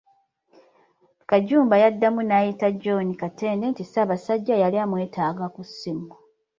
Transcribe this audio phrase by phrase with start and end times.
[1.29, 6.07] Kajumba yaddamu n'ayita John Katende nti Ssabasajja yali amwetaaga ku ssimu.